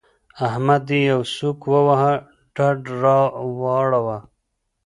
[0.47, 2.13] احمد مې يوه سوک وواهه؛
[2.55, 3.19] ډډ را
[3.61, 4.17] واړاوو.